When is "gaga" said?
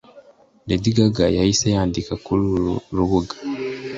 0.97-1.25